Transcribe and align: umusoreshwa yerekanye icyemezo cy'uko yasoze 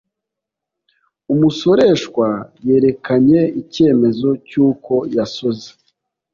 umusoreshwa 1.33 2.27
yerekanye 2.67 3.41
icyemezo 3.61 4.29
cy'uko 4.47 4.93
yasoze 5.15 5.67